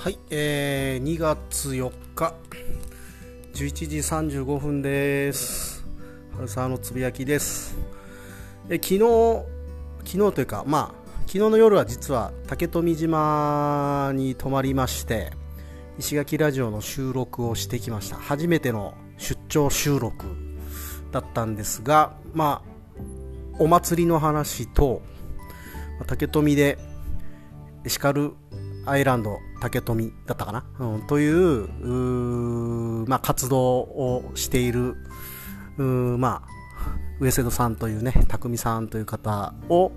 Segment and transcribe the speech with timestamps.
[0.00, 2.32] はい、えー、2月4日
[3.52, 3.96] 11時
[4.44, 5.84] 35分です。
[6.36, 7.76] 春沢のつぶやきです。
[8.68, 8.98] え昨日
[10.04, 15.32] 昨日というかまあ昨日の夜は実は竹富島に泊まりまして
[15.98, 18.14] 石垣ラジオの収録をしてきました。
[18.14, 20.26] 初めての出張収録
[21.10, 23.02] だったんですがまあ
[23.58, 25.02] お祭りの話と
[26.06, 26.78] 竹富で
[27.84, 28.34] エシカル
[28.86, 31.68] アイランド竹富だったかな、うん、という
[33.08, 34.96] まあ、活動をしている
[35.78, 36.48] まあ、
[37.20, 39.92] 上瀬戸さんというね匠さんという方を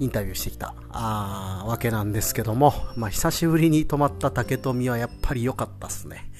[0.00, 6.30] インタビューしてきたあわけなんですけども、まあ、久しぶりに泊まった竹富はやっぱり良かったっすね。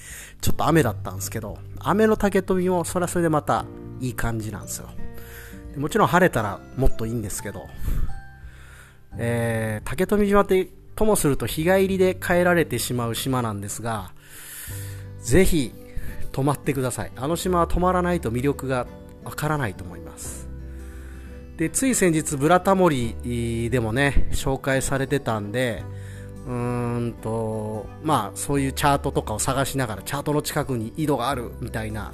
[0.40, 3.64] ちょっと雨だったんですけど雨の竹富もそれはそれでまた
[4.00, 4.88] いい感じなんですよ。
[5.76, 7.66] もちろん晴れたらもっといいんですけど、
[9.16, 14.12] えー、竹富島ってともすると日帰りで帰られてしまう島なんですが、
[15.20, 15.72] ぜひ
[16.32, 17.12] 泊まってください。
[17.16, 18.86] あの島は泊まらないと魅力が
[19.24, 20.48] わからないと思います。
[21.56, 25.84] で、つい先日、ブラタモリでもね、紹介されてたんで、
[26.46, 26.52] うー
[27.08, 32.12] んと、まあ、そういうチャートとかを探しながら、チャートの近くに井戸があるみたいな、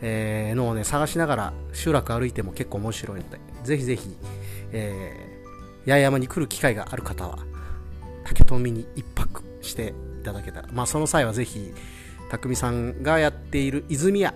[0.00, 4.16] えー、のをね、探しながら集落歩いても結構面白いので、ぜひぜひ、
[4.72, 7.38] えー、八重山に来る機会がある方は、
[8.28, 11.72] 竹富に一泊していただけたら、まあ、その際はぜひ
[12.30, 14.34] 匠さんがやっている泉屋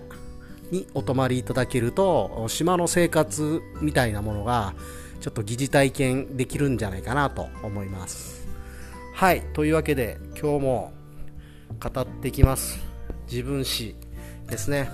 [0.71, 4.73] にお泊まりいただけると島の生活みたいなものが
[5.21, 8.47] ちょっと疑似体験できるんじゃないかなと思います。
[9.13, 9.41] はい。
[9.53, 10.93] というわけで今日も
[11.79, 12.79] 語っていきます。
[13.29, 13.95] 自分史
[14.47, 14.89] ですね、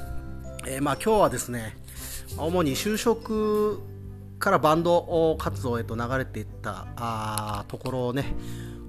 [0.67, 1.77] えー、まあ今日はですね
[2.37, 3.81] 主に就職
[4.39, 8.35] からバンド活動へと流れていったあところをね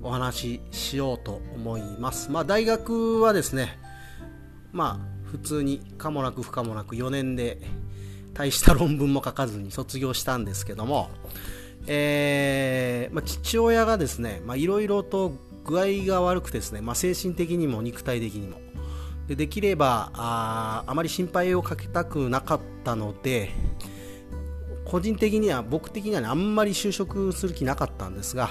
[0.02, 2.30] お話ししようと思います。
[2.30, 3.78] まあ、大学はですね、
[4.72, 7.58] まあ、普通に可もなく不可もなく4年で
[8.34, 11.10] 大した論文も書かずに卒業したんですけども、
[11.86, 15.32] えーまあ、父親がですねいろいろと
[15.64, 18.58] 具合が悪くてですね、まあ、精神的にも肉体的にも
[19.28, 23.50] でできればああまり心配をかけたくなかったので
[24.84, 28.50] 個人的には僕的には、ね、あんまり就職する気なかったんですが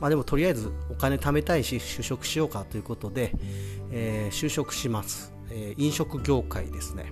[0.00, 3.32] まあ、でもとりあえずお金貯めたいし就職しようかということで、
[3.90, 7.10] えー、就職します、えー、飲食業界ですね。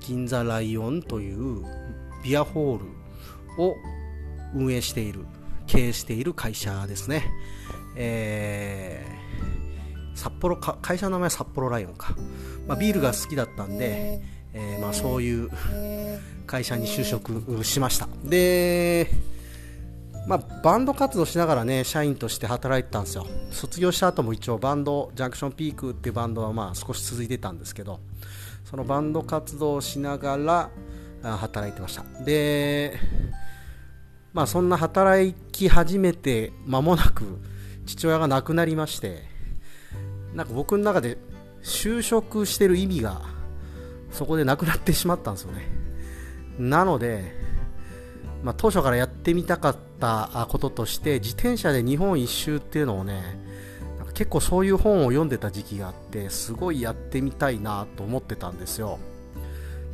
[0.00, 1.62] 銀座ライオンという
[2.24, 2.86] ビアホール
[3.62, 3.76] を
[4.54, 5.26] 運営している
[5.66, 7.30] 経営している会社ですね、
[7.96, 12.16] えー、札幌か会社の名前は札幌ライオンか、
[12.66, 14.20] まあ、ビールが好きだったんで、
[14.52, 15.50] えーまあ、そういう
[16.46, 18.08] 会社に就職しました。
[18.24, 19.08] で
[20.30, 23.26] まあ、バンド活動しながらね社員として働いてたんですよ。
[23.50, 27.98] 卒業した後も一応バンドジャンクションピークっていうバンドはまあ少し続いてたんですけど
[28.64, 30.70] そのバンド活動をしながら
[31.36, 32.04] 働いてました。
[32.24, 32.96] で
[34.32, 37.40] まあそんな働き始めて間もなく
[37.84, 39.24] 父親が亡くなりまして
[40.32, 41.18] なんか僕の中で
[41.64, 43.22] 就職してる意味が
[44.12, 45.66] そこでなくなってしまったんですよね。
[46.56, 47.39] なので
[48.42, 53.38] まあ、当初からやってみたかったこととして自転車で日本一周っていうのをね
[54.14, 58.98] 結構そういう本を読んでた時期があってすごいやってみたいなと思ってたんですよ。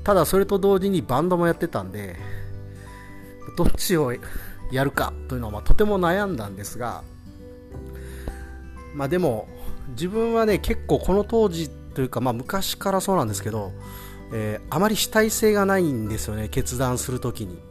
[0.02, 2.16] ただそれと同時にバンドもやってたんで
[3.56, 4.12] どっちを
[4.70, 7.02] やるかというのはまとても悩んだんですが
[8.94, 9.48] まあでも
[9.90, 13.72] 自分はね結構この当時というかまあ昔からそうなんですけど、
[14.32, 17.65] えー、あまり主体性がないんですよね決断するときに。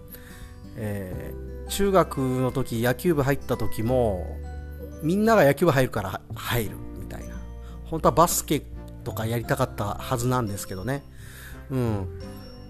[0.76, 4.38] えー、中学の時野球部入った時も
[5.02, 7.36] みんなが野球部入るから入るみたいな。
[7.86, 8.64] 本当はバスケ
[9.04, 11.04] とかやりたかったはずなんですけどね。
[11.70, 12.08] うん。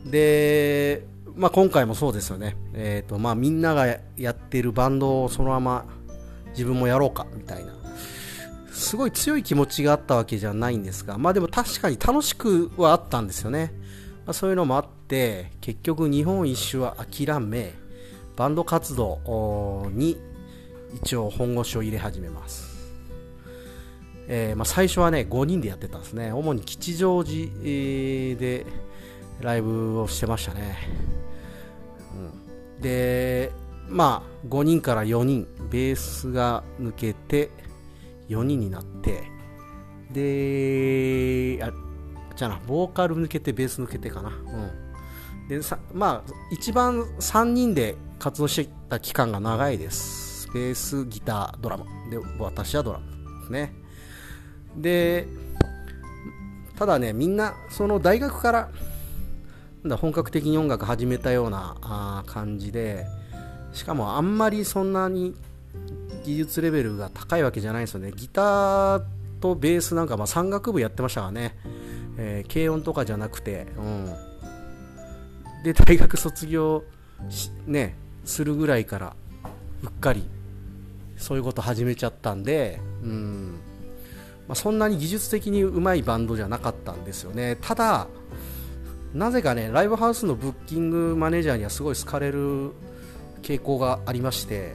[0.05, 1.05] で、
[1.35, 5.85] まあ、今回もそうですよね、えーとまあ、みんながやってるバンドをそのまま
[6.51, 7.73] 自分もやろうかみたいな。
[8.75, 13.73] すごい強い気持ちがあったわけじゃないんですがまあでも確かに楽しくはあったんですよね、
[14.25, 17.73] まあ、そういうのもあって結局日本一周は諦め
[18.35, 20.19] バンド活動に
[20.93, 22.93] 一応本腰を入れ始めます、
[24.27, 26.31] えー、まあ、最初はね5人でやってたんですね。
[26.31, 27.35] 主に吉祥寺
[28.39, 28.65] で
[29.41, 30.77] ライブをしてましたね、
[32.77, 33.51] うん、で
[33.89, 37.51] まあ5人から4人ベースが抜けて
[38.29, 39.23] 4人になって
[40.11, 41.71] であ
[42.35, 44.29] じゃあなボーカル抜けてベース抜けてかな。
[44.29, 45.47] うん。
[45.47, 50.49] でさまあ一番3人で活動してた期間が長いです。
[50.53, 51.85] ベースギタードラム。
[52.09, 53.05] で私はドラム
[53.41, 53.73] ですね。
[54.77, 55.27] で
[56.75, 58.69] ただねみんなその大学から
[59.97, 63.05] 本格的に音楽始めたような感じで
[63.71, 65.35] しかもあんまりそんなに
[66.25, 68.11] 技術レベルが高いわけじゃないんですよね。
[68.15, 69.03] ギター
[69.39, 71.55] とベースなんかまあ山岳部やってましたからね、
[72.17, 74.13] えー、軽音とかじゃなくて、うん、
[75.63, 76.83] で大学卒業
[77.67, 77.95] ね
[78.25, 79.15] するぐらいから
[79.83, 80.23] うっかり
[81.17, 83.59] そういうこと始めちゃったんで、うん。
[84.47, 87.57] まあ、そんなに技術的にうまいバンドじゃなかったんですよね。
[87.61, 88.07] ただ
[89.13, 92.71] なぜかねライブハウスのブッキングマネージャーにはすごい好かれる
[93.41, 94.73] 傾向がありまして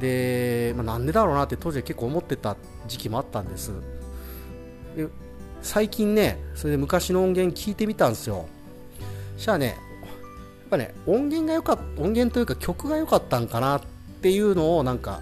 [0.00, 2.56] で、まあ、なんでだろうなって当時は結構思ってた
[2.88, 3.72] 時期もあったんです。
[4.96, 5.06] で
[5.62, 8.46] 最近ねそれで昔の音源聞いてみたんですよ。
[9.36, 9.76] そしたらね
[10.70, 13.82] ぱね音源が良かった音源というか曲が良かったんかなっ
[14.22, 15.20] ていうのをなんか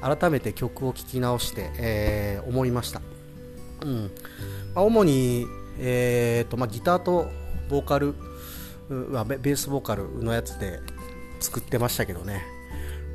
[0.00, 3.02] 改めて曲を聴き直して、えー、思いました、
[3.84, 4.10] うん。
[4.74, 5.46] まあ、主に、
[5.78, 7.28] えーとまあ、ギターと
[7.68, 8.14] ボーカル
[9.12, 10.80] はベースボーカルのやつで
[11.38, 12.42] 作ってましたけどね、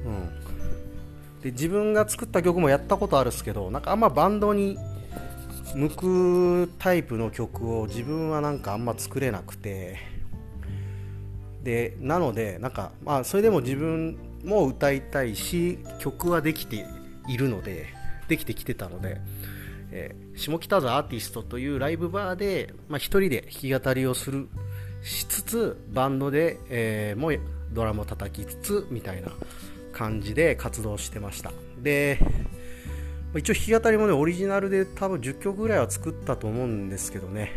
[0.05, 4.77] うん、で自分が作った曲もやったことあるんですけどなんかあんまバンドに
[5.75, 9.97] 向くタイプの曲を自分はなんかあんま作れなくて
[11.65, 16.85] でなのでなんかまあそれでも自分も歌いたいし曲はできて
[17.27, 17.88] いるので
[18.27, 19.17] できてきてたので、
[19.91, 24.47] えー、下北沢アーティストというライブバーで、まあ、1人で弾き語りをする
[25.03, 27.31] しつつバンドで、えー、も
[27.73, 29.29] ドラムを叩きつつみたいな
[29.91, 31.51] 感じで活動してました。
[31.81, 32.19] で
[33.35, 37.51] 一応弾き語りもねオリジナルで多分10曲ぐらいは作ったと思うんですけどね、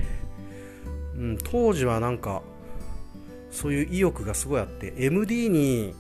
[1.15, 2.43] うん、当時はなんか
[3.51, 5.95] そういう意欲がすごいあって MD に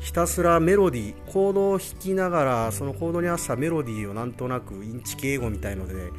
[0.00, 6.10] ひたすらメロディーコードを弾きながらそのコードに合わせたメロディーをなんとなくインチキ英語みたいので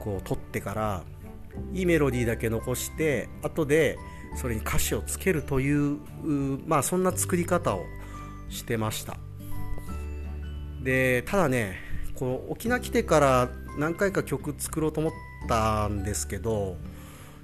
[0.00, 1.04] こう取ってから
[1.72, 3.98] いいメロディーだけ残して後で
[4.36, 5.98] それに歌詞をつけるという
[6.66, 7.84] まあそんな作り方を
[8.48, 9.16] してました。
[10.82, 11.76] でただね
[12.14, 13.48] この沖縄来てから
[13.78, 15.12] 何回か曲作ろうと思っ
[15.48, 16.76] たんですけど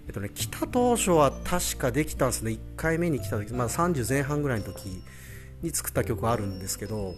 [0.09, 2.53] えっとね来た当初は確かできたんですね。
[2.53, 5.03] 1回目に来た時、まあ、30前半ぐらいの時
[5.63, 7.15] に作った曲あるんですけど、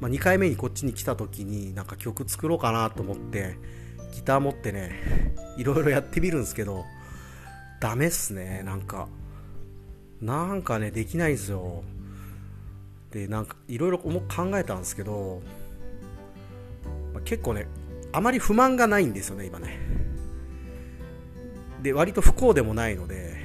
[0.00, 3.58] まあ、2回目にこっちに来た時になんか曲作ろうかなと思って
[4.14, 6.84] ギター持ってねいろいろやってみるんですけど
[7.80, 8.62] ダメっすね。
[8.64, 9.08] なんか
[10.20, 11.82] なんかねできないんですよ。
[13.10, 14.20] でなんかいろいろ考
[14.54, 15.42] えたんですけど、
[17.12, 17.66] まあ、結構ね
[18.12, 20.07] あまり不満がないんですよね今ね。
[21.82, 23.36] で割と不幸でもないので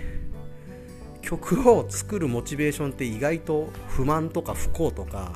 [1.22, 5.34] 曲を作るモチベーションって意外と不満とか不幸とか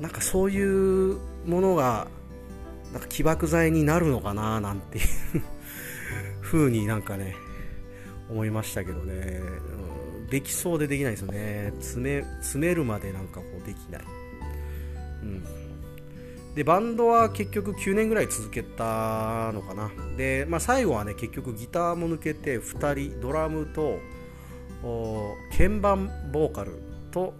[0.00, 2.08] なんかそういうものが
[2.92, 5.04] なんか起爆剤になるのかななんていう
[6.42, 7.34] 風になんかね
[8.28, 9.40] 思いましたけどね、
[10.22, 11.72] うん、できそうでできないですよね。
[11.78, 14.02] 詰め詰めるまでなんかこうできない、
[15.22, 15.44] うん、
[16.54, 19.90] でバンドは結局9年ぐらい続けたのかな。
[20.16, 23.98] で、まあ、最後はね結局ギターも抜けて2人ドラムと
[25.56, 27.34] 鍵盤ボーカルと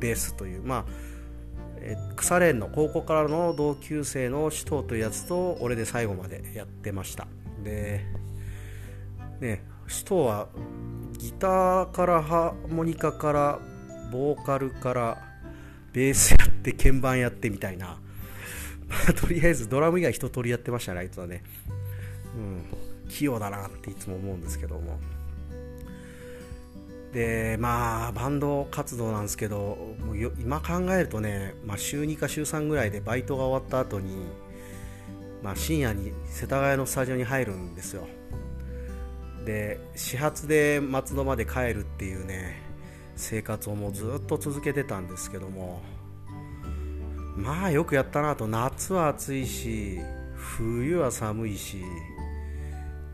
[0.00, 0.84] ベースというまあ
[1.76, 7.28] え腐れんの高校からの同級生の首藤というやつと俺で最後までやってました。
[7.62, 8.00] で
[9.40, 10.48] ね首藤は
[11.18, 13.58] ギターからハーモニカから
[14.10, 15.29] ボーカルから
[15.92, 17.98] ベースやって鍵盤やってみたいな、
[19.16, 21.42] とりあえずドラム以外一通りやってましたねあいつはね。
[22.36, 23.08] うん。
[23.08, 24.98] 器用だなっていつも思うんですけども。
[27.12, 34.28] でまあバンド活動なんですけどもう今考えるとね、まあ、週2か週3ぐらいでバイトが終わった後に
[35.42, 38.06] まあ、深夜に世田谷のスタジオに入るんですよ。
[39.44, 42.60] で始発で松戸まで帰るっていうね
[43.20, 45.82] 生活をもうずっと続けてたんですけども
[47.36, 48.46] まあよくやったなと。
[48.46, 49.98] 夏は暑いし
[50.34, 51.82] 冬は寒いし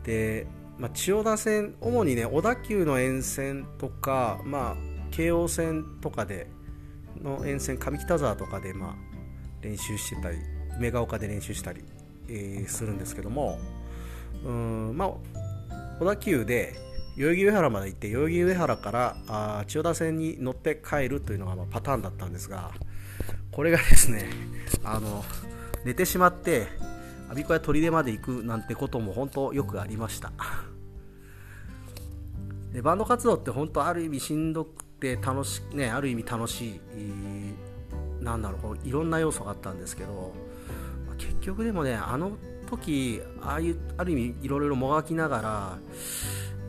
[0.03, 0.47] で、
[0.77, 4.75] まあ、千代田線主にね小田急の沿線とか、まあ、
[5.11, 6.49] 京王線とかで
[7.21, 8.95] の沿線上北沢とかで、まあ、
[9.61, 10.37] 練習してたり
[10.77, 11.83] 梅ヶ丘で練習したり
[12.29, 13.59] えー、するんですけども
[14.43, 15.09] うんまあ
[15.99, 16.75] 小田急で
[17.17, 22.71] 代々木上原まで行って代々木上原からあ千代田線に乗って帰るというのがまあパターンだったんですが
[23.51, 24.29] これがですね
[24.83, 25.25] あの
[25.83, 26.67] 寝てしまって
[27.29, 30.31] 我孫子や砦まで行くなんてことも本当よくありました。
[32.71, 40.33] でバンド活動って本当ある意味しんどくて楽しねある意味楽しいなんだろういろんな要素があったんですけど
[41.17, 42.37] 結局でもねあの
[42.69, 45.77] 時ああいうある意味いろいろもがきながら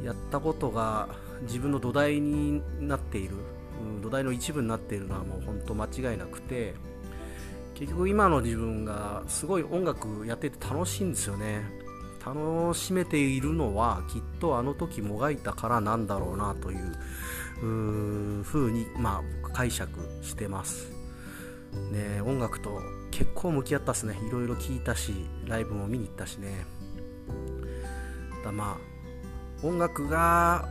[0.03, 1.09] やったことが
[1.43, 3.37] 自分の土台になっている、
[3.83, 6.75] うん、土台の一部になっているのはもう本当間違いなくて
[7.75, 11.63] 結局今の自分がすごい音楽やってて楽しいんですよね。
[12.27, 19.91] 楽しめているのはきっとあの時もがいたからなんだろうなというう風に、まあ、解釈
[20.23, 20.91] してます。
[21.93, 24.19] ね音楽と結構向き合ったっすね。
[24.27, 25.15] いろいろ聞いたし
[25.47, 26.67] ライブも見に行ったしね。
[28.45, 28.98] だまあ
[29.63, 30.69] 音楽が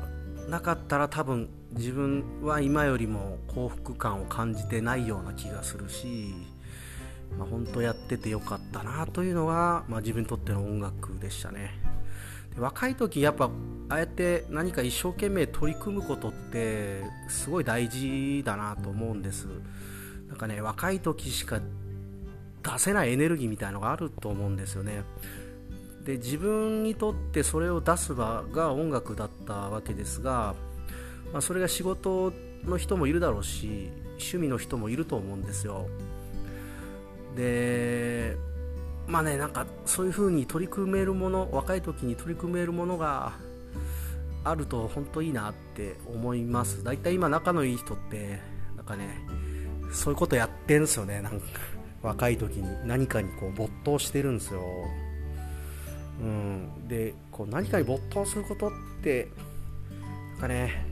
[0.49, 6.33] なかったら多分自分は今よりも幸福感を感じてないような気がするし、
[7.37, 11.71] まあ、本当やっててよかったなというのが、まあ、自分にとっての音楽でしたね。
[12.57, 13.51] 若い時やっぱ
[13.89, 19.47] ああやって何か一生懸命取り組むことってすごい大事だなと思うんです。
[20.27, 21.59] なんかね若い時しか
[22.63, 25.03] 出せないエネルギーみたいのがあると思うんですよね。
[26.07, 30.55] で自分にとってそれを出す場が音楽だったわけですが、
[31.33, 32.31] まあ、それが仕事
[32.63, 35.89] の人もいるだろうし趣味の人もいると思うんですよ。
[37.35, 38.37] で
[39.05, 43.33] まあねなんかそういう風に取り組めるもの若い時に取り組めるものが
[44.45, 46.85] あると本当いいなって思います。
[46.85, 48.39] だいたい今仲のいい人って
[48.77, 49.19] なんかね
[49.91, 51.21] そういうことやってんすよね。
[51.21, 51.47] なんか
[52.01, 54.61] 若い時に何かにこう没頭してるんですよ、
[56.19, 58.71] うん、でこう何かに没頭することっ
[59.03, 59.29] て
[60.33, 60.85] なんかね、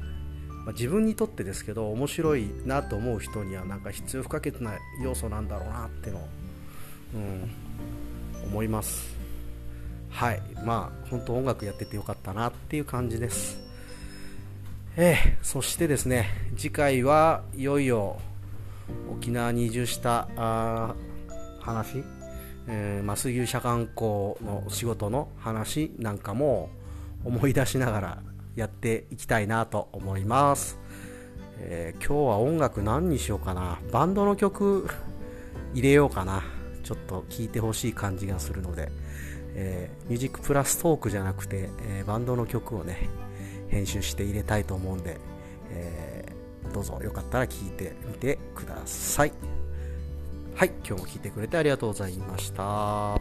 [0.65, 6.27] まあ、自分にとってですけど面白いなと思う人にはなんか必要不可欠な要素なんだろうなっての、
[7.15, 7.51] うん、
[8.45, 9.15] 思います。
[10.09, 10.41] はい。
[10.63, 13.59] まあ本当音楽やっててよかったなっていう感じです。
[14.95, 15.37] ええ。
[15.41, 18.17] そしてですね次回はいよいよ
[19.11, 20.95] 沖縄に移住したあ
[21.59, 22.03] 話、
[22.67, 26.69] えー、麻酔社観光の仕事の話なんかも
[27.23, 28.17] 思い出しながら
[28.55, 30.79] やっていきたいなと思います、
[31.59, 33.79] えー、今日は音楽何にしようかな。
[33.91, 34.87] バンドの曲
[35.73, 36.43] 入れようかな。
[36.83, 38.91] ちょっと聴いてほしい感じがするので、
[39.55, 43.09] えー、ミュージックプラストークじゃなくて、え、バンドの曲をね
[43.69, 45.17] 編集して入れたいと思うんで、
[45.71, 46.25] え
[46.73, 49.64] どうぞよかったら聞いてみてください。
[50.55, 53.19] はい、今日も聞いてくれてありがとうございました。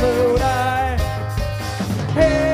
[0.00, 0.96] 君は
[2.14, 2.49] 数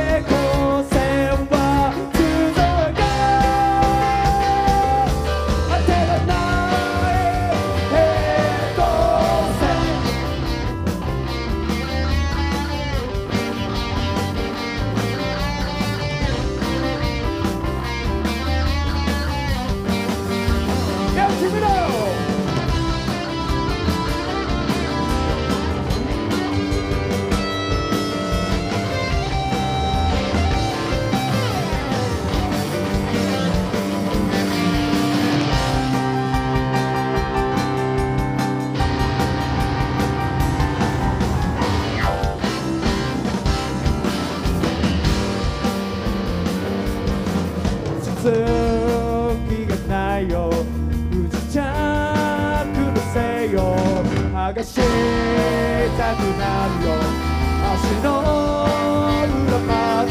[54.56, 54.80] がした
[56.16, 56.96] くなるよ
[57.74, 58.08] 足の
[59.28, 59.70] 裏ま
[60.06, 60.10] で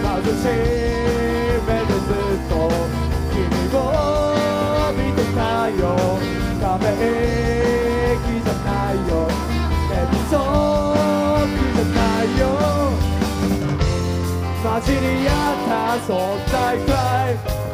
[0.00, 0.48] 貧し
[1.66, 2.52] めでずっと
[3.30, 3.44] 君
[3.74, 3.78] を
[4.96, 5.82] 見てたよ
[6.58, 6.82] ため
[8.16, 9.12] 息じゃないよ
[9.90, 10.32] 寝不足
[11.74, 12.42] じゃないよ
[14.62, 15.70] 混じり合った
[16.10, 16.10] 存
[16.50, 16.94] 在くら
[17.32, 17.67] い